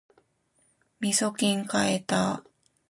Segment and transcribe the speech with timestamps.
[0.99, 2.43] みそきん買えた